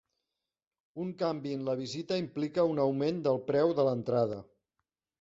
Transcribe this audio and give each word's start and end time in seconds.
Un 1.03 1.11
canvi 1.19 1.53
en 1.59 1.69
la 1.69 1.77
visita 1.83 2.19
implica 2.23 2.67
un 2.73 2.83
augment 2.89 3.23
del 3.31 3.41
preu 3.53 3.79
de 3.83 3.89
l'entrada. 3.91 4.45